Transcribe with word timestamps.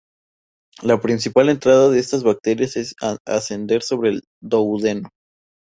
La 0.81 0.99
principal 0.99 1.49
entrada 1.49 1.89
de 1.91 1.99
estas 1.99 2.23
bacterias 2.23 2.75
es 2.75 2.95
ascender 3.27 3.83
por 3.87 4.07
el 4.07 4.23
duodeno. 4.41 5.09